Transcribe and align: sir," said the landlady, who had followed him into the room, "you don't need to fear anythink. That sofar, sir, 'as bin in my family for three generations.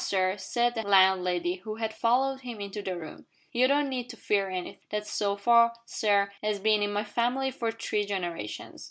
sir," 0.01 0.35
said 0.35 0.73
the 0.73 0.81
landlady, 0.81 1.57
who 1.57 1.75
had 1.75 1.93
followed 1.93 2.41
him 2.41 2.59
into 2.59 2.81
the 2.81 2.97
room, 2.97 3.27
"you 3.51 3.67
don't 3.67 3.87
need 3.87 4.09
to 4.09 4.17
fear 4.17 4.49
anythink. 4.49 4.81
That 4.89 5.05
sofar, 5.05 5.73
sir, 5.85 6.31
'as 6.41 6.59
bin 6.59 6.81
in 6.81 6.91
my 6.91 7.03
family 7.03 7.51
for 7.51 7.71
three 7.71 8.03
generations. 8.07 8.79